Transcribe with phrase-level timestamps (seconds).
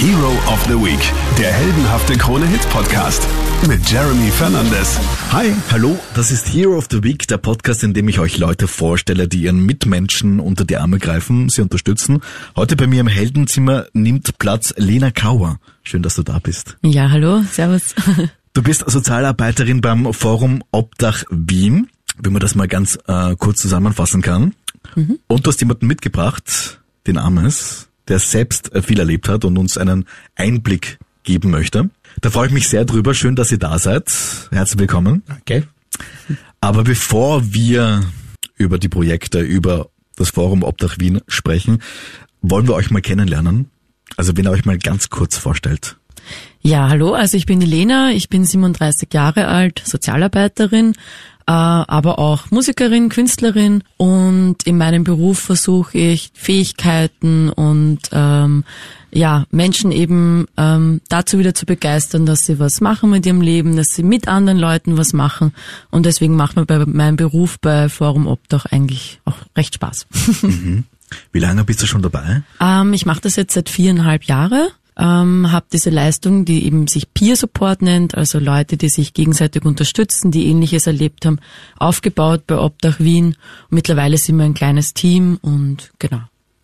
[0.00, 0.98] Hero of the Week,
[1.38, 3.28] der heldenhafte Krone-Hit-Podcast
[3.68, 4.98] mit Jeremy Fernandes.
[5.30, 8.66] Hi, hallo, das ist Hero of the Week, der Podcast, in dem ich euch Leute
[8.66, 12.22] vorstelle, die ihren Mitmenschen unter die Arme greifen, sie unterstützen.
[12.56, 15.60] Heute bei mir im Heldenzimmer nimmt Platz Lena Kauer.
[15.82, 16.78] Schön, dass du da bist.
[16.80, 17.94] Ja, hallo, servus.
[18.54, 24.22] Du bist Sozialarbeiterin beim Forum Obdach Wien, wenn man das mal ganz äh, kurz zusammenfassen
[24.22, 24.54] kann.
[24.96, 25.18] Mhm.
[25.26, 30.06] Und du hast jemanden mitgebracht, den Ames, der selbst viel erlebt hat und uns einen
[30.36, 31.90] Einblick geben möchte.
[32.20, 33.14] Da freue ich mich sehr drüber.
[33.14, 34.10] Schön, dass ihr da seid.
[34.50, 35.22] Herzlich willkommen.
[35.40, 35.64] Okay.
[36.60, 38.02] Aber bevor wir
[38.56, 41.82] über die Projekte, über das Forum Obdach Wien sprechen,
[42.42, 43.70] wollen wir euch mal kennenlernen.
[44.16, 45.96] Also wenn ihr euch mal ganz kurz vorstellt.
[46.60, 50.94] Ja, hallo, also ich bin die Lena, ich bin 37 Jahre alt, Sozialarbeiterin, äh,
[51.52, 58.64] aber auch Musikerin, Künstlerin und in meinem Beruf versuche ich Fähigkeiten und ähm,
[59.12, 63.76] ja, Menschen eben ähm, dazu wieder zu begeistern, dass sie was machen mit ihrem Leben,
[63.76, 65.52] dass sie mit anderen Leuten was machen.
[65.90, 70.06] Und deswegen macht mir bei meinem Beruf bei Forum Obdach eigentlich auch recht Spaß.
[70.42, 70.84] Mhm.
[71.32, 72.42] Wie lange bist du schon dabei?
[72.60, 74.68] Ähm, ich mache das jetzt seit viereinhalb Jahren
[75.00, 79.64] ähm, habe diese Leistung, die eben sich Peer Support nennt, also Leute, die sich gegenseitig
[79.64, 81.38] unterstützen, die Ähnliches erlebt haben,
[81.78, 83.28] aufgebaut bei Obdach Wien.
[83.28, 83.36] Und
[83.70, 86.20] mittlerweile sind wir ein kleines Team und genau.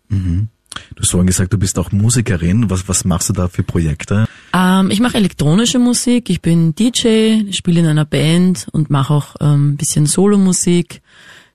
[0.09, 0.49] Mhm.
[0.95, 2.69] Du hast vorhin gesagt, du bist auch Musikerin.
[2.69, 4.27] Was, was machst du da für Projekte?
[4.53, 6.29] Ähm, ich mache elektronische Musik.
[6.29, 11.01] Ich bin DJ, spiele in einer Band und mache auch ähm, ein bisschen Solomusik.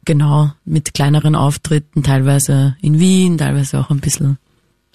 [0.04, 4.38] Genau, mit kleineren Auftritten, teilweise in Wien, teilweise auch ein bisschen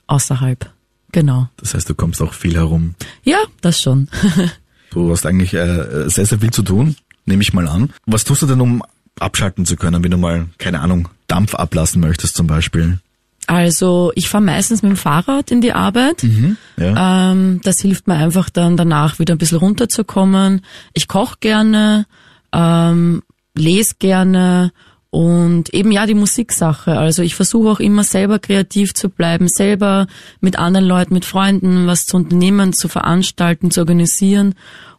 [0.08, 0.70] außerhalb.
[1.12, 1.50] Genau.
[1.58, 2.96] Das heißt, du kommst auch viel herum.
[3.24, 4.10] Ja, das schon.
[4.92, 7.94] du hast eigentlich äh, sehr, sehr viel zu tun, nehme ich mal an.
[8.06, 8.84] Was tust du denn, um
[9.20, 13.00] abschalten zu können, wenn du mal, keine Ahnung, Dampf ablassen möchtest zum Beispiel?
[13.48, 16.24] Also ich fahre meistens mit dem Fahrrad in die Arbeit.
[16.24, 17.32] Mhm, ja.
[17.32, 20.62] ähm, das hilft mir einfach dann danach wieder ein bisschen runterzukommen.
[20.94, 22.06] Ich koche gerne,
[22.52, 23.24] ähm,
[23.56, 24.74] lese gerne
[25.10, 26.98] und eben ja die Musiksache.
[26.98, 30.08] Also ich versuche auch immer selber kreativ zu bleiben, selber
[30.42, 34.56] mit anderen Leuten, mit Freunden was zu unternehmen, zu veranstalten, zu organisieren.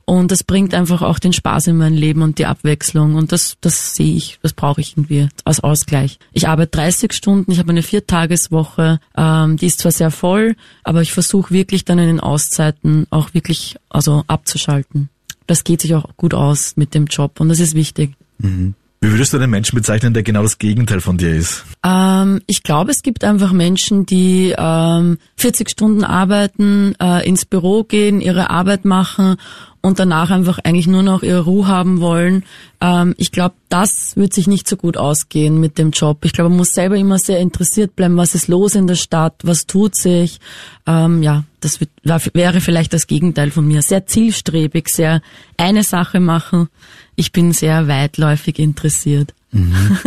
[0.08, 3.14] Und das bringt einfach auch den Spaß in mein Leben und die Abwechslung.
[3.14, 6.18] Und das, das sehe ich, das brauche ich irgendwie als Ausgleich.
[6.32, 11.02] Ich arbeite 30 Stunden, ich habe eine Viertageswoche, ähm, die ist zwar sehr voll, aber
[11.02, 15.10] ich versuche wirklich dann in den Auszeiten auch wirklich also abzuschalten.
[15.46, 18.14] Das geht sich auch gut aus mit dem Job und das ist wichtig.
[18.38, 18.74] Mhm.
[19.00, 21.64] Wie würdest du einen Menschen bezeichnen, der genau das Gegenteil von dir ist?
[21.84, 27.84] Ähm, ich glaube, es gibt einfach Menschen, die ähm, 40 Stunden arbeiten, äh, ins Büro
[27.84, 29.36] gehen, ihre Arbeit machen
[29.80, 32.44] und danach einfach eigentlich nur noch ihre Ruhe haben wollen.
[32.80, 36.24] Ähm, ich glaube, das wird sich nicht so gut ausgehen mit dem Job.
[36.24, 39.34] Ich glaube, man muss selber immer sehr interessiert bleiben, was ist los in der Stadt,
[39.42, 40.40] was tut sich.
[40.86, 43.82] Ähm, ja, das wird, wäre vielleicht das Gegenteil von mir.
[43.82, 45.22] Sehr zielstrebig, sehr
[45.56, 46.68] eine Sache machen.
[47.16, 49.34] Ich bin sehr weitläufig interessiert.
[49.52, 49.98] Mhm.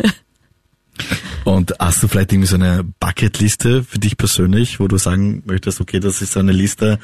[1.43, 5.81] Und hast du vielleicht irgendwie so eine Bucketliste für dich persönlich, wo du sagen möchtest,
[5.81, 6.99] okay, das ist so eine Liste,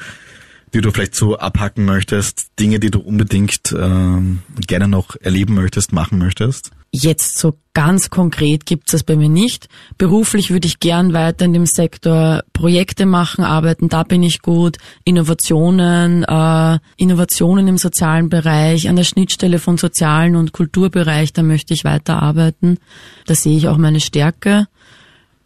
[0.74, 5.92] die du vielleicht so abhacken möchtest, Dinge, die du unbedingt ähm, gerne noch erleben möchtest,
[5.92, 6.70] machen möchtest?
[6.90, 9.68] Jetzt so ganz konkret gibt's das bei mir nicht.
[9.98, 14.78] Beruflich würde ich gern weiter in dem Sektor Projekte machen, arbeiten, da bin ich gut.
[15.04, 21.74] Innovationen, äh, Innovationen im sozialen Bereich, an der Schnittstelle von sozialen und Kulturbereich, da möchte
[21.74, 22.78] ich weiter arbeiten.
[23.26, 24.66] Da sehe ich auch meine Stärke.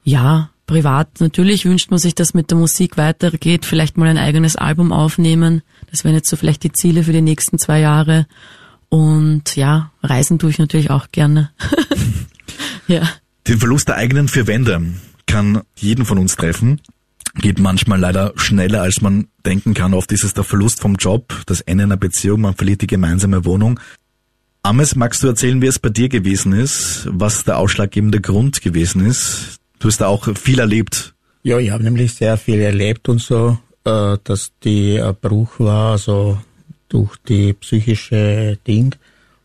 [0.04, 4.56] Ja, privat natürlich wünscht man sich, dass mit der Musik weitergeht, vielleicht mal ein eigenes
[4.56, 5.60] Album aufnehmen.
[5.90, 8.26] Das wären jetzt so vielleicht die Ziele für die nächsten zwei Jahre.
[8.88, 11.50] Und ja, reisen tue ich natürlich auch gerne.
[12.88, 13.06] ja.
[13.46, 14.82] Den Verlust der eigenen vier Wände
[15.26, 16.80] kann jeden von uns treffen.
[17.34, 19.92] Geht manchmal leider schneller, als man denken kann.
[19.92, 23.44] Oft ist es der Verlust vom Job, das Ende einer Beziehung, man verliert die gemeinsame
[23.44, 23.78] Wohnung.
[24.62, 29.04] Ames, magst du erzählen, wie es bei dir gewesen ist, was der ausschlaggebende Grund gewesen
[29.04, 29.58] ist?
[29.82, 31.12] Du hast da auch viel erlebt.
[31.43, 36.38] Ja, ich habe nämlich sehr viel erlebt und so, äh, dass die Bruch war, also
[36.88, 38.94] durch die psychische Ding,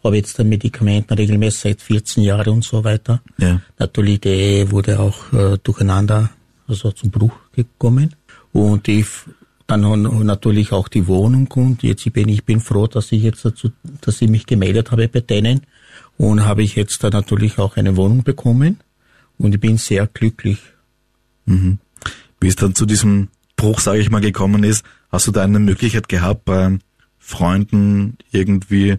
[0.04, 3.19] habe jetzt dann Medikamenten regelmäßig seit 14 Jahren und so weiter.
[3.39, 3.62] Ja.
[3.80, 6.30] Natürlich, die Ehe wurde auch äh, durcheinander,
[6.68, 8.16] also zum Bruch gekommen.
[8.54, 9.07] Und ich
[9.66, 9.81] dann
[10.24, 14.22] natürlich auch die Wohnung und jetzt bin ich bin froh, dass ich jetzt dazu, dass
[14.22, 15.62] ich mich gemeldet habe bei denen
[16.18, 18.78] und habe ich jetzt dann natürlich auch eine Wohnung bekommen
[19.38, 20.60] und ich bin sehr glücklich.
[21.45, 21.80] Mhm.
[22.39, 25.60] Wie es dann zu diesem Bruch, sage ich mal, gekommen ist, hast du da eine
[25.60, 26.78] Möglichkeit gehabt, bei
[27.18, 28.98] Freunden irgendwie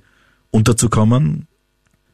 [0.50, 1.46] unterzukommen?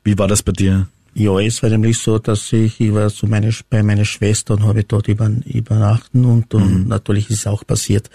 [0.02, 0.88] Wie war das bei dir?
[1.14, 4.64] Ja, es war nämlich so, dass ich, ich war so meine, bei meiner Schwester und
[4.64, 6.88] habe dort über, übernachten und, und mhm.
[6.88, 8.10] natürlich ist es auch passiert,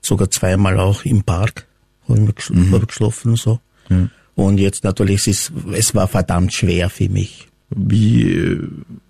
[0.00, 1.66] sogar zweimal auch im Park
[2.08, 2.86] haben wir mhm.
[2.86, 3.60] geschlafen so.
[3.88, 4.10] Mhm.
[4.34, 7.48] Und jetzt natürlich, es, ist, es war verdammt schwer für mich.
[7.70, 8.58] Wie,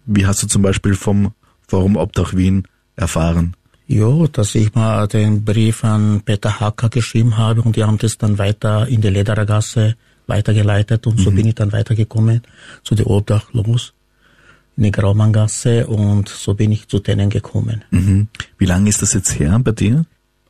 [0.07, 1.33] wie hast du zum Beispiel vom
[1.69, 2.67] Forum Obdach Wien
[2.97, 3.55] erfahren?
[3.89, 8.19] Ja, dass ich mal den Brief an Peter Hacker geschrieben habe und die haben das
[8.19, 11.23] dann weiter in die Lederergasse weitergeleitet und mhm.
[11.23, 12.43] so bin ich dann weitergekommen
[12.83, 13.93] zu der Obdachlos
[14.77, 17.85] in die Graumanngasse und so bin ich zu denen gekommen.
[17.91, 18.29] Mhm.
[18.59, 20.05] Wie lange ist das jetzt her bei dir?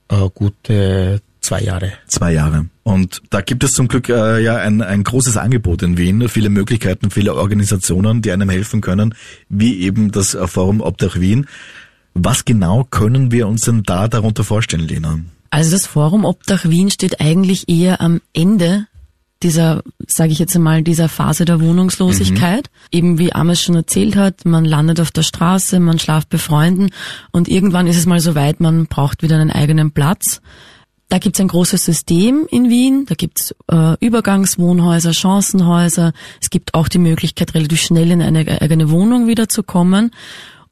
[0.09, 1.93] Äh, gute zwei Jahre.
[2.07, 2.67] Zwei Jahre.
[2.83, 6.51] Und da gibt es zum Glück äh, ja ein, ein großes Angebot in Wien, viele
[6.51, 9.15] Möglichkeiten, viele Organisationen, die einem helfen können,
[9.49, 11.47] wie eben das Forum Obdach Wien.
[12.15, 15.21] Was genau können wir uns denn da darunter vorstellen, Lena?
[15.51, 18.87] Also das Forum Obdach Wien steht eigentlich eher am Ende
[19.43, 22.71] dieser, sage ich jetzt einmal, dieser Phase der Wohnungslosigkeit.
[22.73, 22.99] Mhm.
[22.99, 26.89] Eben wie Ames schon erzählt hat, man landet auf der Straße, man schlaft bei Freunden
[27.33, 30.41] und irgendwann ist es mal so weit, man braucht wieder einen eigenen Platz.
[31.09, 36.13] Da gibt's ein großes System in Wien, da gibt's äh, Übergangswohnhäuser, Chancenhäuser.
[36.41, 40.11] Es gibt auch die Möglichkeit, relativ schnell in eine eigene Wohnung wiederzukommen.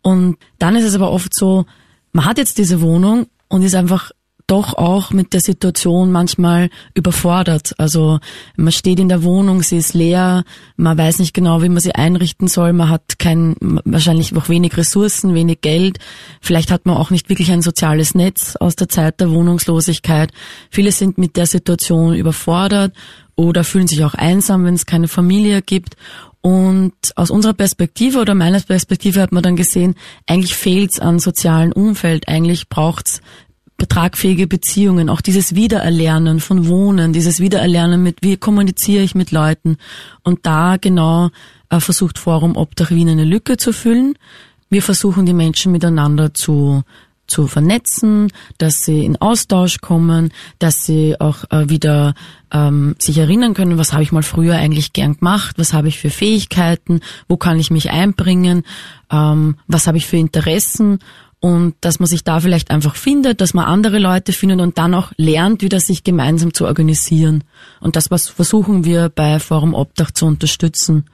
[0.02, 1.66] Und dann ist es aber oft so,
[2.12, 4.10] man hat jetzt diese Wohnung und ist einfach
[4.46, 7.75] doch auch mit der Situation manchmal überfordert.
[7.79, 8.19] Also
[8.56, 10.44] man steht in der Wohnung, sie ist leer,
[10.76, 14.76] man weiß nicht genau, wie man sie einrichten soll, man hat kein, wahrscheinlich auch wenig
[14.76, 15.99] Ressourcen, wenig Geld.
[16.43, 20.31] Vielleicht hat man auch nicht wirklich ein soziales Netz aus der Zeit der Wohnungslosigkeit.
[20.70, 22.94] Viele sind mit der Situation überfordert
[23.37, 25.96] oder fühlen sich auch einsam, wenn es keine Familie gibt.
[26.43, 29.94] Und aus unserer Perspektive oder meiner Perspektive hat man dann gesehen,
[30.26, 33.23] eigentlich fehlt's an sozialen Umfeld, eigentlich braucht's
[33.88, 39.76] tragfähige Beziehungen, auch dieses Wiedererlernen von Wohnen, dieses Wiedererlernen mit, wie kommuniziere ich mit Leuten.
[40.23, 41.31] Und da genau
[41.71, 44.15] äh, versucht Forum Obdach Wien eine Lücke zu füllen.
[44.71, 46.82] Wir versuchen die Menschen miteinander zu
[47.26, 52.15] zu vernetzen, dass sie in Austausch kommen, dass sie auch äh, wieder
[52.53, 55.99] ähm, sich erinnern können, was habe ich mal früher eigentlich gern gemacht, was habe ich
[55.99, 58.65] für Fähigkeiten, wo kann ich mich einbringen,
[59.11, 60.99] ähm, was habe ich für Interessen
[61.44, 64.94] und dass man sich da vielleicht einfach findet, dass man andere Leute findet und dann
[64.94, 67.44] auch lernt, wieder sich gemeinsam zu organisieren.
[67.81, 71.05] Und das was versuchen wir bei Forum Obdach zu unterstützen,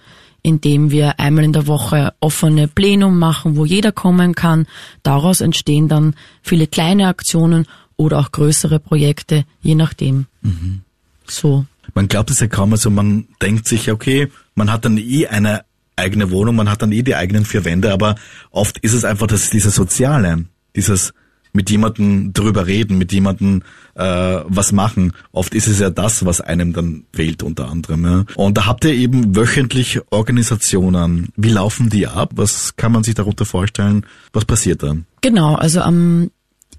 [0.40, 4.68] indem wir einmal in der Woche offene Plenum machen, wo jeder kommen kann.
[5.02, 7.66] Daraus entstehen dann viele kleine Aktionen
[7.96, 10.26] oder auch größere Projekte, je nachdem.
[10.42, 10.82] Mhm.
[11.26, 11.64] So.
[11.92, 15.64] Man glaubt es ja kaum, also man denkt sich, okay, man hat dann eh eine
[16.00, 18.16] eigene Wohnung, man hat dann eh die eigenen vier Wände, aber
[18.50, 20.44] oft ist es einfach das dieser Soziale,
[20.74, 21.12] dieses
[21.52, 23.62] mit jemandem drüber reden, mit jemandem
[23.94, 24.02] äh,
[24.44, 25.12] was machen.
[25.32, 28.04] Oft ist es ja das, was einem dann fehlt unter anderem.
[28.04, 28.24] Ja.
[28.36, 31.30] Und da habt ihr eben wöchentlich Organisationen.
[31.36, 32.30] Wie laufen die ab?
[32.34, 34.06] Was kann man sich darunter vorstellen?
[34.32, 34.96] Was passiert da?
[35.22, 36.30] Genau, also am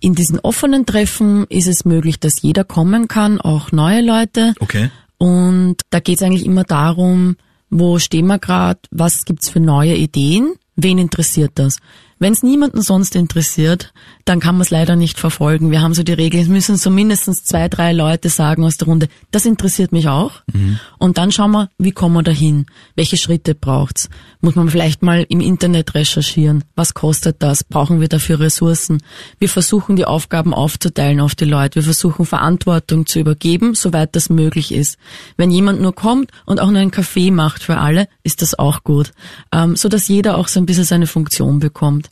[0.04, 4.56] in diesen offenen Treffen ist es möglich, dass jeder kommen kann, auch neue Leute.
[4.60, 4.90] Okay.
[5.20, 7.36] Und da geht es eigentlich immer darum,
[7.72, 11.78] wo stehen wir gerade, was gibt's für neue Ideen, wen interessiert das?
[12.22, 13.94] Wenn es niemanden sonst interessiert,
[14.26, 15.72] dann kann man es leider nicht verfolgen.
[15.72, 18.90] Wir haben so die Regel, es müssen so mindestens zwei, drei Leute sagen aus der
[18.90, 20.34] Runde, das interessiert mich auch.
[20.54, 20.78] Mhm.
[21.00, 22.68] Und dann schauen wir, wie kommen wir dahin?
[22.96, 24.08] Welche Schritte braucht's?
[24.40, 26.64] Muss man vielleicht mal im Internet recherchieren?
[26.76, 27.64] Was kostet das?
[27.64, 29.02] Brauchen wir dafür Ressourcen?
[29.40, 31.78] Wir versuchen die Aufgaben aufzuteilen auf die Leute.
[31.78, 35.00] Wir versuchen Verantwortung zu übergeben, soweit das möglich ist.
[35.38, 38.84] Wenn jemand nur kommt und auch nur einen Kaffee macht für alle, ist das auch
[38.84, 39.12] gut.
[39.52, 42.11] Ähm, so dass jeder auch so ein bisschen seine Funktion bekommt.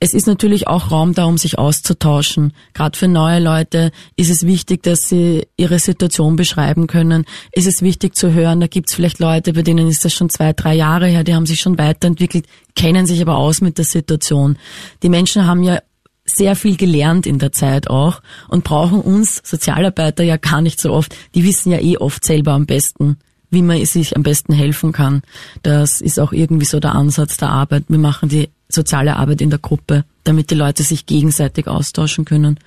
[0.00, 2.52] Es ist natürlich auch Raum da, um sich auszutauschen.
[2.72, 7.24] Gerade für neue Leute ist es wichtig, dass sie ihre Situation beschreiben können.
[7.52, 10.30] Ist es wichtig zu hören, da gibt es vielleicht Leute, bei denen ist das schon
[10.30, 13.84] zwei, drei Jahre her, die haben sich schon weiterentwickelt, kennen sich aber aus mit der
[13.84, 14.56] Situation.
[15.02, 15.80] Die Menschen haben ja
[16.24, 20.92] sehr viel gelernt in der Zeit auch und brauchen uns Sozialarbeiter ja gar nicht so
[20.92, 21.16] oft.
[21.34, 23.16] Die wissen ja eh oft selber am besten,
[23.50, 25.22] wie man sich am besten helfen kann.
[25.62, 27.84] Das ist auch irgendwie so der Ansatz der Arbeit.
[27.88, 32.58] Wir machen die soziale Arbeit in der Gruppe, damit die Leute sich gegenseitig austauschen können.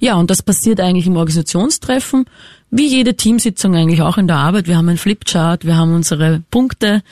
[0.00, 2.24] Ja, und das passiert eigentlich im Organisationstreffen,
[2.70, 4.66] wie jede Teamsitzung eigentlich auch in der Arbeit.
[4.66, 7.02] Wir haben einen Flipchart, wir haben unsere Punkte.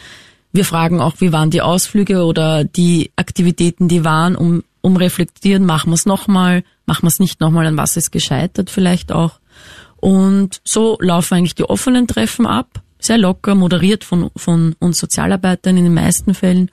[0.52, 5.66] Wir fragen auch, wie waren die Ausflüge oder die Aktivitäten, die waren, um, um reflektieren,
[5.66, 9.38] machen wir es nochmal, machen wir es nicht nochmal, an was ist gescheitert vielleicht auch.
[9.96, 15.76] Und so laufen eigentlich die offenen Treffen ab, sehr locker, moderiert von, von uns Sozialarbeitern
[15.76, 16.70] in den meisten Fällen.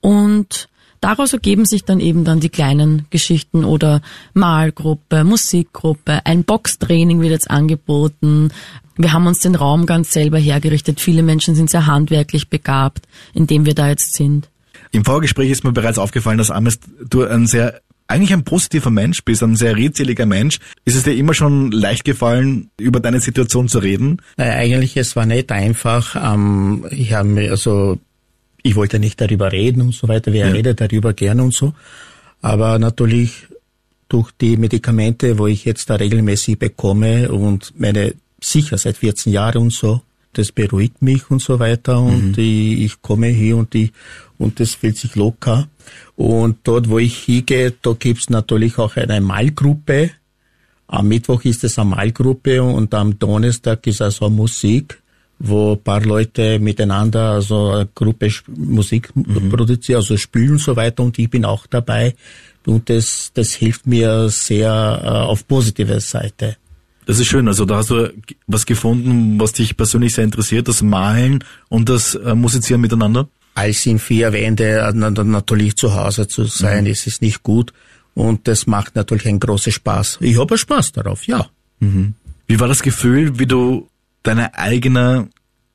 [0.00, 0.68] Und
[1.00, 4.02] Daraus ergeben sich dann eben dann die kleinen Geschichten oder
[4.34, 8.50] Malgruppe, Musikgruppe, ein Boxtraining wird jetzt angeboten.
[8.96, 11.00] Wir haben uns den Raum ganz selber hergerichtet.
[11.00, 14.50] Viele Menschen sind sehr handwerklich begabt, in dem wir da jetzt sind.
[14.92, 17.80] Im Vorgespräch ist mir bereits aufgefallen, dass Ames du ein sehr
[18.10, 20.58] eigentlich ein positiver Mensch bist, ein sehr redseliger Mensch.
[20.84, 24.20] Ist es dir immer schon leicht gefallen, über deine Situation zu reden?
[24.36, 26.16] Naja, eigentlich, es war nicht einfach.
[26.16, 28.00] Ähm, ich habe mir, also,
[28.62, 30.32] ich wollte nicht darüber reden und so weiter.
[30.32, 30.52] Wer ja.
[30.52, 31.74] redet darüber gerne und so.
[32.42, 33.46] Aber natürlich
[34.08, 39.62] durch die Medikamente, wo ich jetzt da regelmäßig bekomme und meine sicher seit 14 Jahren
[39.62, 40.02] und so,
[40.32, 42.42] das beruhigt mich und so weiter und mhm.
[42.42, 43.92] ich, ich komme hier und ich,
[44.38, 45.68] und das fühlt sich locker.
[46.16, 50.10] Und dort, wo ich hingehe, da gibt's natürlich auch eine Malgruppe.
[50.86, 55.00] Am Mittwoch ist es eine Malgruppe und am Donnerstag ist also Musik,
[55.40, 59.48] wo paar Leute miteinander, also eine Gruppe Musik mhm.
[59.48, 62.14] produzieren, also spielen und so weiter und ich bin auch dabei.
[62.66, 66.56] Und das, das hilft mir sehr äh, auf positive Seite.
[67.06, 67.48] Das ist schön.
[67.48, 68.12] Also da hast du
[68.46, 73.28] was gefunden, was dich persönlich sehr interessiert, das Malen und das äh, Musizieren miteinander?
[73.54, 76.90] Als in vier Wände äh, natürlich zu Hause zu sein, mhm.
[76.90, 77.72] ist es nicht gut.
[78.14, 80.18] Und das macht natürlich einen großen Spaß.
[80.20, 81.48] Ich habe Spaß darauf, ja.
[81.80, 82.14] Mhm.
[82.46, 83.89] Wie war das Gefühl, wie du
[84.22, 85.28] deine eigene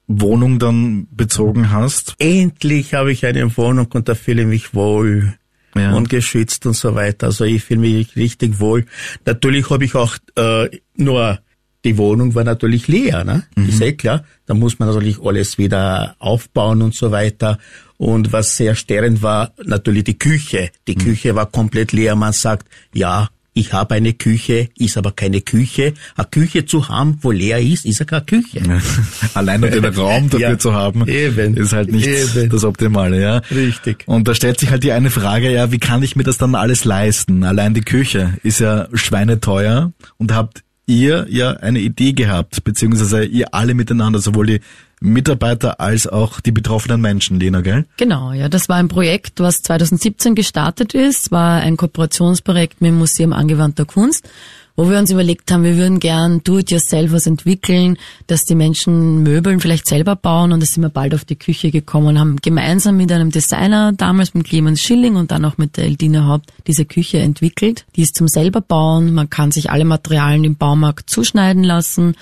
[0.07, 2.15] Wohnung dann bezogen hast?
[2.19, 5.33] Endlich habe ich eine Wohnung und da fühle ich mich wohl
[5.75, 5.93] ja.
[5.93, 7.27] und geschützt und so weiter.
[7.27, 8.85] Also ich fühle mich richtig wohl.
[9.25, 11.39] Natürlich habe ich auch äh, nur
[11.85, 13.43] die Wohnung war natürlich leer, ne?
[13.55, 13.69] Mhm.
[13.69, 14.25] Ist eh klar.
[14.47, 17.59] Da muss man natürlich alles wieder aufbauen und so weiter.
[17.97, 20.71] Und was sehr störend war, natürlich die Küche.
[20.87, 20.99] Die mhm.
[20.99, 22.15] Küche war komplett leer.
[22.15, 25.93] Man sagt, ja, ich habe eine Küche, ist aber keine Küche.
[26.17, 28.61] Eine Küche zu haben, wo leer ist, ist ja keine Küche.
[29.33, 32.49] Allein nur den Raum dafür ja, zu haben, eben, ist halt nicht eben.
[32.49, 33.37] das Optimale, ja.
[33.49, 34.03] Richtig.
[34.07, 36.53] Und da stellt sich halt die eine Frage, ja, wie kann ich mir das dann
[36.53, 37.45] alles leisten?
[37.45, 43.53] Allein die Küche ist ja schweineteuer und habt ihr ja eine Idee gehabt, beziehungsweise ihr
[43.53, 44.59] alle miteinander, sowohl die
[44.99, 47.85] Mitarbeiter als auch die betroffenen Menschen, Lena, gell?
[47.97, 48.49] Genau, ja.
[48.49, 53.85] Das war ein Projekt, was 2017 gestartet ist, war ein Kooperationsprojekt mit dem Museum angewandter
[53.85, 54.27] Kunst
[54.75, 57.97] wo wir uns überlegt haben, wir würden gern do-it-yourself was entwickeln,
[58.27, 61.71] dass die Menschen Möbeln vielleicht selber bauen und da sind wir bald auf die Küche
[61.71, 65.77] gekommen und haben gemeinsam mit einem Designer, damals mit Clemens Schilling und dann auch mit
[65.77, 67.85] der Eldine Haupt, diese Küche entwickelt.
[67.95, 72.15] Die ist zum selber bauen, man kann sich alle Materialien im Baumarkt zuschneiden lassen,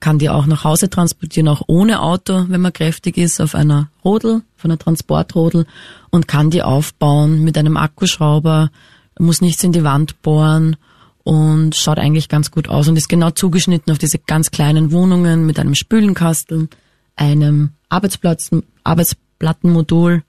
[0.00, 3.88] kann die auch nach Hause transportieren, auch ohne Auto, wenn man kräftig ist, auf einer
[4.04, 5.66] Rodel, auf einer Transportrodel
[6.10, 8.70] und kann die aufbauen mit einem Akkuschrauber,
[9.18, 10.76] muss nichts in die Wand bohren
[11.22, 15.46] und schaut eigentlich ganz gut aus und ist genau zugeschnitten auf diese ganz kleinen Wohnungen
[15.46, 16.68] mit einem Spülenkastel,
[17.16, 18.50] einem Arbeitsplatz,
[18.84, 20.22] Arbeitsplattenmodul.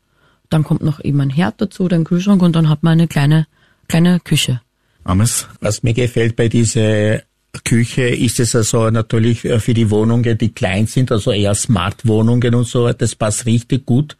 [0.50, 3.48] Dann kommt noch eben ein Herd dazu, ein Kühlschrank und dann hat man eine kleine,
[3.88, 4.62] kleine Küche.
[5.04, 5.48] Ames?
[5.60, 7.20] Was mir gefällt bei dieser
[7.64, 12.68] Küche ist es also natürlich für die Wohnungen, die klein sind, also eher Smart-Wohnungen und
[12.68, 14.18] so, das passt richtig gut.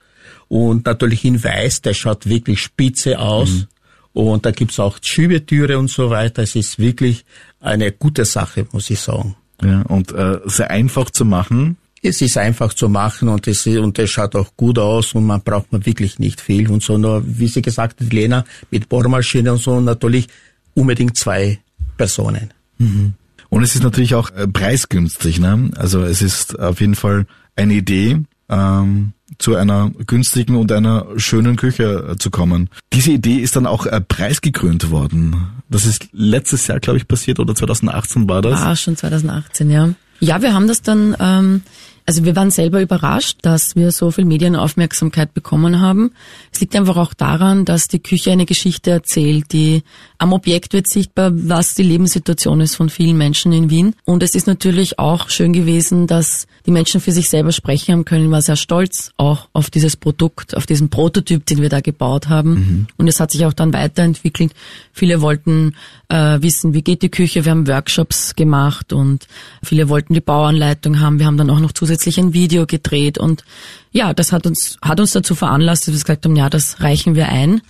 [0.48, 3.50] Und natürlich in Weiß, der schaut wirklich spitze aus.
[3.50, 3.68] Mhm.
[4.14, 6.44] Und da gibt's auch Schiebetüre und so weiter.
[6.44, 7.26] Es ist wirklich
[7.60, 9.36] eine gute Sache, muss ich sagen.
[9.62, 11.78] Ja, und äh, sehr einfach zu machen.
[12.02, 15.42] Es ist einfach zu machen und es, und es schaut auch gut aus und man
[15.42, 16.98] braucht man wirklich nicht viel und so.
[16.98, 20.28] Nur, wie sie gesagt hat, Lena, mit Bohrmaschine und so natürlich
[20.76, 21.60] unbedingt zwei
[21.98, 22.54] Personen.
[22.78, 23.16] Mhm.
[23.56, 25.72] Und es ist natürlich auch äh, preisgünstig, ne?
[25.78, 28.18] Also es ist auf jeden Fall eine Idee,
[28.50, 32.70] ähm, zu einer günstigen und einer schönen Küche äh, zu kommen.
[32.92, 35.62] Diese Idee ist dann auch äh, preisgekrönt worden.
[35.70, 38.62] Das ist letztes Jahr, glaube ich, passiert oder 2018 war das?
[38.62, 39.90] Ah, schon 2018, ja.
[40.20, 41.62] Ja, wir haben das dann ähm,
[42.06, 46.12] also wir waren selber überrascht, dass wir so viel Medienaufmerksamkeit bekommen haben.
[46.52, 49.82] Es liegt einfach auch daran, dass die Küche eine Geschichte erzählt, die
[50.20, 53.96] am Objekt wird sichtbar, was die Lebenssituation ist von vielen Menschen in Wien.
[54.06, 58.06] Und es ist natürlich auch schön gewesen, dass die Menschen für sich selber sprechen haben
[58.06, 62.30] können, war sehr stolz auch auf dieses Produkt, auf diesen Prototyp, den wir da gebaut
[62.30, 62.50] haben.
[62.50, 62.88] Mhm.
[62.98, 64.54] Und es hat sich auch dann weiterentwickelt.
[64.94, 65.76] Viele wollten
[66.10, 67.46] äh, wissen, wie geht die Küche.
[67.46, 69.28] Wir haben Workshops gemacht und
[69.64, 71.20] viele wollten die Bauanleitung haben.
[71.20, 73.44] Wir haben dann auch noch zusätzlich ein Video gedreht und
[73.92, 77.16] ja, das hat uns, hat uns dazu veranlasst, dass wir gesagt haben, ja, das reichen
[77.16, 77.62] wir ein.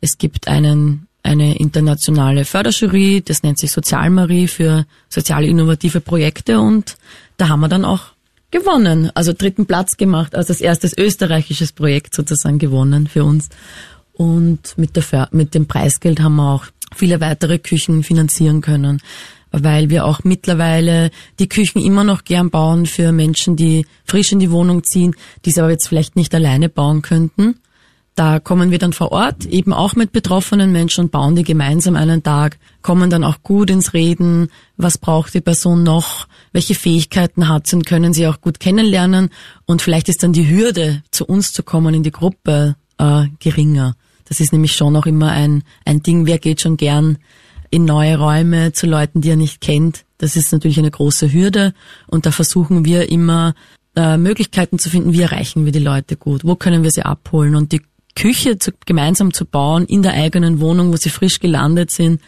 [0.00, 6.96] Es gibt einen, eine internationale Förderjury, das nennt sich Sozialmarie für soziale innovative Projekte und
[7.36, 8.14] da haben wir dann auch
[8.50, 13.48] gewonnen, also dritten Platz gemacht, also das erste österreichisches Projekt sozusagen gewonnen für uns.
[14.12, 19.00] Und mit, der, mit dem Preisgeld haben wir auch viele weitere Küchen finanzieren können,
[19.62, 24.40] weil wir auch mittlerweile die Küchen immer noch gern bauen für Menschen, die frisch in
[24.40, 27.56] die Wohnung ziehen, die sie aber jetzt vielleicht nicht alleine bauen könnten.
[28.16, 31.96] Da kommen wir dann vor Ort, eben auch mit betroffenen Menschen und bauen die gemeinsam
[31.96, 37.48] einen Tag, kommen dann auch gut ins Reden, was braucht die Person noch, welche Fähigkeiten
[37.48, 39.30] hat sie und können sie auch gut kennenlernen
[39.66, 43.96] und vielleicht ist dann die Hürde, zu uns zu kommen in die Gruppe, äh, geringer.
[44.26, 47.18] Das ist nämlich schon auch immer ein, ein Ding, wer geht schon gern
[47.74, 50.04] in neue Räume zu Leuten, die er nicht kennt.
[50.18, 51.74] Das ist natürlich eine große Hürde
[52.06, 53.56] und da versuchen wir immer
[53.96, 57.56] äh, Möglichkeiten zu finden, wie erreichen wir die Leute gut, wo können wir sie abholen
[57.56, 57.82] und die
[58.14, 62.20] Küche zu, gemeinsam zu bauen in der eigenen Wohnung, wo sie frisch gelandet sind,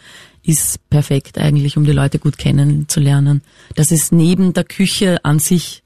[0.43, 3.41] ist perfekt eigentlich, um die Leute gut kennenzulernen.
[3.73, 5.81] Das ist neben der Küche an sich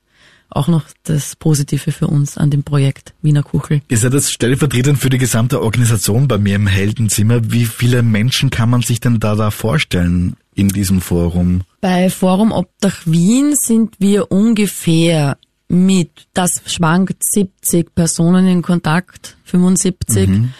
[0.51, 3.81] auch noch das Positive für uns an dem Projekt Wiener Kuchel.
[3.87, 7.51] Ist ja das stellvertretend für die gesamte Organisation bei mir im Heldenzimmer.
[7.51, 11.61] Wie viele Menschen kann man sich denn da, da vorstellen in diesem Forum?
[11.79, 15.37] Bei Forum Obdach Wien sind wir ungefähr
[15.69, 20.27] mit, das schwankt 70 Personen in Kontakt, 75.
[20.27, 20.53] Mhm.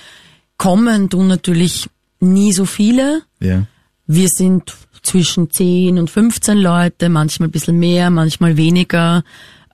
[0.57, 1.89] Kommen tun natürlich
[2.21, 3.24] nie so viele.
[3.39, 3.65] Ja.
[4.07, 9.24] Wir sind zwischen 10 und 15 Leute, manchmal ein bisschen mehr, manchmal weniger.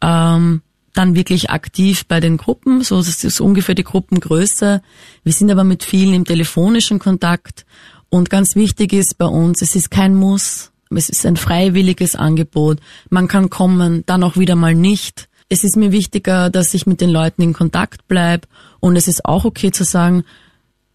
[0.01, 0.61] Ähm,
[0.97, 4.81] dann wirklich aktiv bei den Gruppen, so das ist ungefähr die Gruppengröße.
[5.23, 7.65] Wir sind aber mit vielen im telefonischen Kontakt
[8.09, 12.79] und ganz wichtig ist bei uns, es ist kein Muss, es ist ein freiwilliges Angebot.
[13.09, 15.29] Man kann kommen, dann auch wieder mal nicht.
[15.49, 18.47] Es ist mir wichtiger, dass ich mit den Leuten in Kontakt bleibe
[18.79, 20.23] und es ist auch okay zu sagen,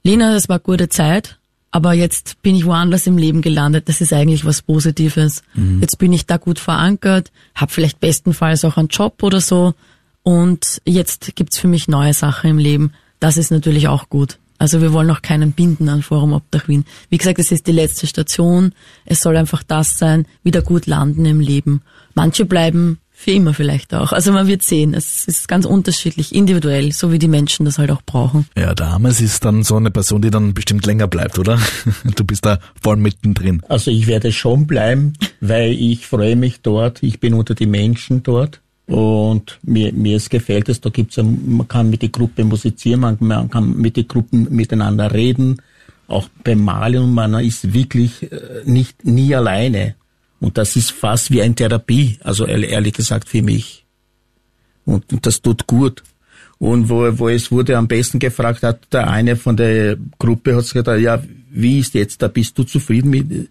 [0.03, 1.39] Lena, das war gute Zeit,
[1.73, 3.89] aber jetzt bin ich woanders im Leben gelandet.
[3.89, 5.43] Das ist eigentlich was Positives.
[5.55, 5.81] Mhm.
[5.81, 9.75] Jetzt bin ich da gut verankert, habe vielleicht bestenfalls auch einen Job oder so
[10.23, 12.93] und jetzt gibt's für mich neue Sachen im Leben.
[13.19, 14.39] Das ist natürlich auch gut.
[14.59, 16.85] Also wir wollen auch keinen binden an Forum Obdach Wien.
[17.09, 18.73] Wie gesagt, es ist die letzte Station.
[19.05, 21.83] Es soll einfach das sein, wieder gut landen im Leben.
[22.15, 24.13] Manche bleiben für immer vielleicht auch.
[24.13, 27.93] Also man wird sehen, es ist ganz unterschiedlich, individuell, so wie die Menschen das halt
[27.93, 28.47] auch brauchen.
[28.57, 31.59] Ja, damals ist dann so eine Person, die dann bestimmt länger bleibt, oder?
[32.17, 33.63] Du bist da voll mittendrin.
[33.69, 38.23] Also ich werde schon bleiben, weil ich freue mich dort, ich bin unter die Menschen
[38.23, 38.61] dort.
[38.87, 43.01] Und mir, mir es gefällt es, da gibt's ja, man kann mit der Gruppe musizieren,
[43.01, 45.63] man, man kann mit den Gruppen miteinander reden,
[46.09, 49.95] auch beim Malen und man ist wirklich äh, nicht nie alleine.
[50.43, 53.85] Und das ist fast wie eine Therapie, also ehrlich gesagt für mich.
[54.85, 56.03] Und, und das tut gut.
[56.59, 60.65] Und wo, wo es wurde am besten gefragt, hat der eine von der Gruppe hat
[60.65, 63.51] gesagt, ja, wie ist jetzt, da bist du zufrieden mit,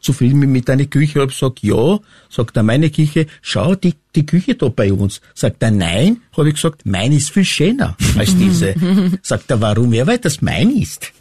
[0.00, 1.12] zufrieden mit, deiner Küche?
[1.12, 2.00] Ich habe gesagt, ja.
[2.28, 5.20] Sagt er, meine Küche, schau, die, die Küche da bei uns.
[5.34, 6.22] Sagt er, nein.
[6.36, 8.74] Habe ich gesagt, meine ist viel schöner als diese.
[9.22, 9.92] Sagt er, warum?
[9.92, 11.12] Ja, weil das mein ist.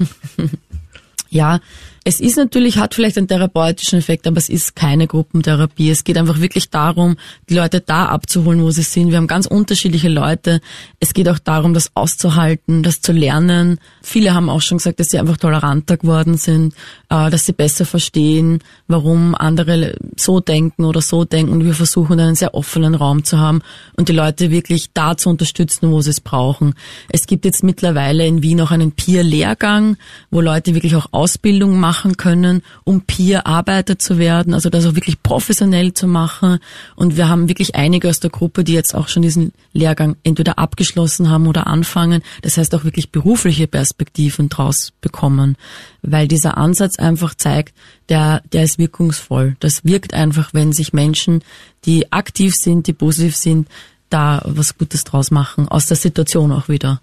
[1.29, 1.59] ja,
[2.03, 5.91] es ist natürlich, hat vielleicht einen therapeutischen Effekt, aber es ist keine Gruppentherapie.
[5.91, 7.15] Es geht einfach wirklich darum,
[7.47, 9.11] die Leute da abzuholen, wo sie sind.
[9.11, 10.61] Wir haben ganz unterschiedliche Leute.
[10.99, 13.79] Es geht auch darum, das auszuhalten, das zu lernen.
[14.01, 16.73] Viele haben auch schon gesagt, dass sie einfach toleranter geworden sind,
[17.09, 21.51] äh, dass sie besser verstehen, warum andere so denken oder so denken.
[21.51, 23.61] Und wir versuchen einen sehr offenen Raum zu haben
[23.95, 26.73] und die Leute wirklich da zu unterstützen, wo sie es brauchen.
[27.09, 29.97] Es gibt jetzt mittlerweile in Wien auch einen Peer-Lehrgang,
[30.31, 34.95] wo Leute wirklich auch Ausbildung machen machen können, um Peer-Arbeiter zu werden, also das auch
[34.95, 36.59] wirklich professionell zu machen.
[36.95, 40.57] Und wir haben wirklich einige aus der Gruppe, die jetzt auch schon diesen Lehrgang entweder
[40.57, 42.21] abgeschlossen haben oder anfangen.
[42.43, 45.57] Das heißt auch wirklich berufliche Perspektiven draus bekommen,
[46.01, 47.75] weil dieser Ansatz einfach zeigt,
[48.07, 49.57] der, der ist wirkungsvoll.
[49.59, 51.43] Das wirkt einfach, wenn sich Menschen,
[51.83, 53.67] die aktiv sind, die positiv sind,
[54.09, 57.01] da was Gutes draus machen, aus der Situation auch wieder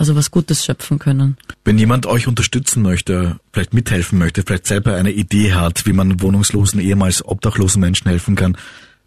[0.00, 1.36] also was Gutes schöpfen können.
[1.62, 6.22] Wenn jemand euch unterstützen möchte, vielleicht mithelfen möchte, vielleicht selber eine Idee hat, wie man
[6.22, 8.56] wohnungslosen, ehemals obdachlosen Menschen helfen kann,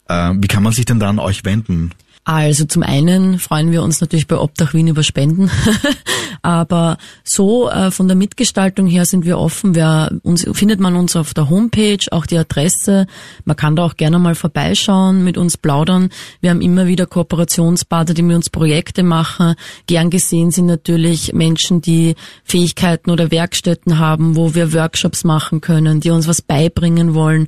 [0.08, 1.94] äh, wie kann man sich denn da an euch wenden?
[2.26, 5.52] Also zum einen freuen wir uns natürlich bei Obdach Wien über Spenden,
[6.42, 9.76] aber so äh, von der Mitgestaltung her sind wir offen.
[9.76, 13.08] Wir, uns, findet man uns auf der Homepage, auch die Adresse.
[13.44, 16.12] Man kann da auch gerne mal vorbeischauen, mit uns plaudern.
[16.40, 19.56] Wir haben immer wieder Kooperationspartner, die mit uns Projekte machen.
[19.88, 26.00] Gern gesehen sind natürlich Menschen, die Fähigkeiten oder Werkstätten haben, wo wir Workshops machen können,
[26.00, 27.48] die uns was beibringen wollen.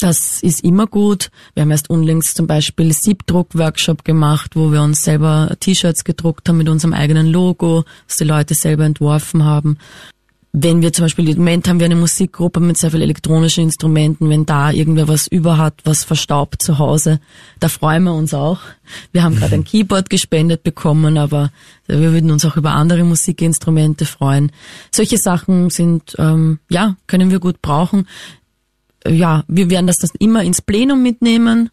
[0.00, 1.30] Das ist immer gut.
[1.54, 6.48] Wir haben erst unlängst zum Beispiel Siebdruck-Workshop gemacht gemacht, wo wir uns selber T-Shirts gedruckt
[6.48, 9.76] haben mit unserem eigenen Logo, das die Leute selber entworfen haben.
[10.58, 14.30] Wenn wir zum Beispiel, im Moment haben wir eine Musikgruppe mit sehr vielen elektronischen Instrumenten,
[14.30, 17.20] wenn da irgendwer was über hat, was verstaubt zu Hause,
[17.60, 18.60] da freuen wir uns auch.
[19.12, 21.50] Wir haben gerade ein Keyboard gespendet bekommen, aber
[21.86, 24.50] wir würden uns auch über andere Musikinstrumente freuen.
[24.90, 28.08] Solche Sachen sind, ähm, ja, können wir gut brauchen.
[29.06, 31.68] Ja, wir werden das dann immer ins Plenum mitnehmen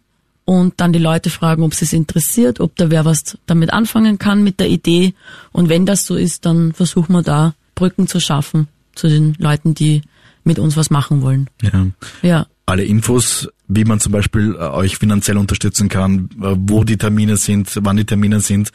[0.45, 4.19] und dann die Leute fragen, ob sie es interessiert, ob da wer was damit anfangen
[4.19, 5.13] kann mit der Idee.
[5.51, 9.73] Und wenn das so ist, dann versuchen wir da Brücken zu schaffen zu den Leuten,
[9.73, 10.01] die
[10.43, 11.49] mit uns was machen wollen.
[11.61, 11.87] Ja.
[12.21, 12.47] Ja.
[12.65, 17.37] alle Infos, wie man zum Beispiel äh, euch finanziell unterstützen kann, äh, wo die Termine
[17.37, 18.71] sind, wann die Termine sind,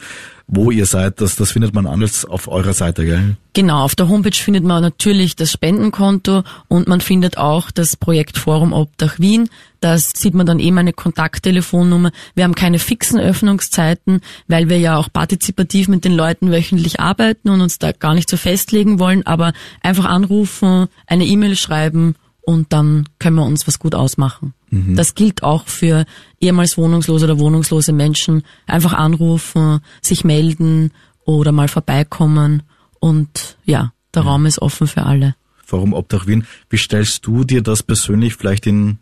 [0.47, 3.37] wo ihr seid, das, das findet man alles auf eurer Seite, gell?
[3.53, 8.37] Genau, auf der Homepage findet man natürlich das Spendenkonto und man findet auch das Projekt
[8.37, 9.49] Forum Obdach Wien.
[9.79, 12.11] Das sieht man dann eben eine Kontakttelefonnummer.
[12.33, 17.49] Wir haben keine fixen Öffnungszeiten, weil wir ja auch partizipativ mit den Leuten wöchentlich arbeiten
[17.49, 22.15] und uns da gar nicht so festlegen wollen, aber einfach anrufen, eine E-Mail schreiben
[22.49, 24.55] und dann können wir uns was gut ausmachen.
[24.71, 24.95] Mhm.
[24.95, 26.05] Das gilt auch für
[26.39, 28.41] ehemals wohnungslose oder wohnungslose Menschen.
[28.65, 30.91] Einfach anrufen, sich melden
[31.25, 32.63] oder mal vorbeikommen
[32.99, 34.27] und ja, der mhm.
[34.27, 35.35] Raum ist offen für alle.
[35.63, 36.47] Forum Obdach Wien.
[36.71, 38.97] Wie stellst du dir das persönlich vielleicht in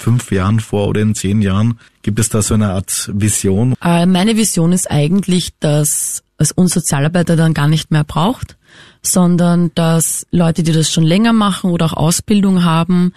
[0.00, 1.78] fünf Jahren vor oder in zehn Jahren?
[2.02, 3.74] Gibt es da so eine Art Vision?
[3.82, 8.56] Äh, meine Vision ist eigentlich, dass es uns Sozialarbeiter dann gar nicht mehr braucht,
[9.02, 13.12] sondern dass Leute, die das schon länger machen oder auch Ausbildung haben,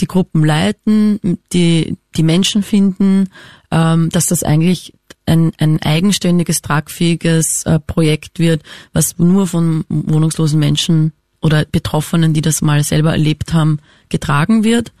[0.00, 3.30] die Gruppen leiten, die, die Menschen finden,
[3.70, 4.94] ähm, dass das eigentlich
[5.26, 12.40] ein, ein eigenständiges, tragfähiges äh, Projekt wird, was nur von wohnungslosen Menschen oder Betroffenen, die
[12.40, 13.78] das mal selber erlebt haben,
[14.08, 14.92] getragen wird.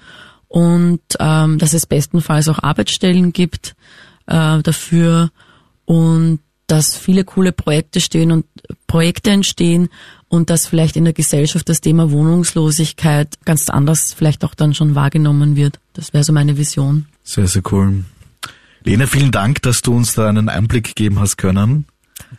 [0.48, 3.76] Und ähm, dass es bestenfalls auch Arbeitsstellen gibt
[4.26, 5.30] äh, dafür
[5.84, 8.44] und dass viele coole Projekte stehen und
[8.86, 9.88] Projekte entstehen
[10.28, 14.94] und dass vielleicht in der Gesellschaft das Thema Wohnungslosigkeit ganz anders vielleicht auch dann schon
[14.94, 15.80] wahrgenommen wird.
[15.94, 17.06] Das wäre so meine Vision.
[17.24, 18.04] Sehr, sehr cool.
[18.84, 21.86] Lena, vielen Dank, dass du uns da einen Einblick geben hast können.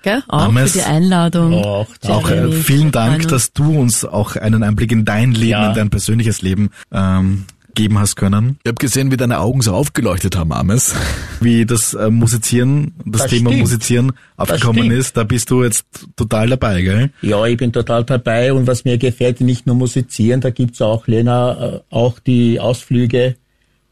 [0.03, 1.53] Danke, auch Ames, für die Einladung.
[1.53, 5.69] Auch, auch äh, vielen Dank, dass du uns auch einen Einblick in dein Leben, ja.
[5.69, 7.45] in dein persönliches Leben ähm,
[7.75, 8.57] geben hast können.
[8.63, 10.95] Ich habe gesehen, wie deine Augen so aufgeleuchtet haben, Ames.
[11.41, 13.61] Wie das äh, Musizieren, das, das Thema stimmt.
[13.61, 15.15] Musizieren aufgekommen ist.
[15.15, 15.85] Da bist du jetzt
[16.17, 17.11] total dabei, gell?
[17.21, 21.07] Ja, ich bin total dabei und was mir gefällt, nicht nur Musizieren, da gibt's auch,
[21.07, 23.37] Lena, äh, auch die Ausflüge,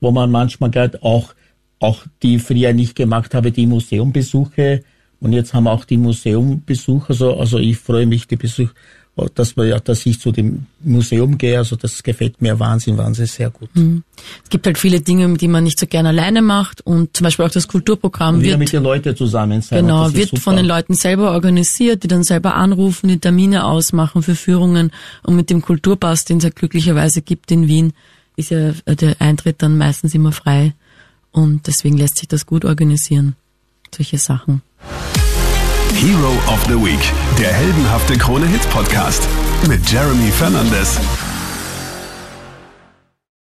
[0.02, 1.34] wo man manchmal gerade auch,
[1.80, 4.84] auch die früher nicht gemacht habe, die Museumbesuche
[5.20, 8.74] und jetzt haben auch die Museumbesuche, also, also ich freue mich, die Besuche
[9.34, 11.58] dass, wir, ja, dass ich zu dem Museum gehe.
[11.58, 13.70] Also das gefällt mir Wahnsinn, Wahnsinn sehr gut.
[13.76, 14.04] Mhm.
[14.44, 17.46] Es gibt halt viele Dinge, die man nicht so gerne alleine macht und zum Beispiel
[17.46, 19.86] auch das Kulturprogramm Wieder wird mit den Leuten zusammen sein.
[19.86, 24.36] Genau, wird von den Leuten selber organisiert, die dann selber anrufen, die Termine ausmachen für
[24.36, 24.92] Führungen
[25.24, 27.94] und mit dem Kulturpass, den es ja glücklicherweise gibt in Wien,
[28.36, 30.74] ist ja der Eintritt dann meistens immer frei
[31.32, 33.36] und deswegen lässt sich das gut organisieren,
[33.96, 34.62] solche Sachen.
[35.94, 39.28] Hero of the Week, der heldenhafte Krone Hits Podcast
[39.68, 41.00] mit Jeremy Fernandes.